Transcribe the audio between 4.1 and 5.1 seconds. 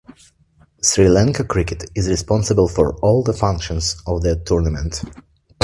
the tournament.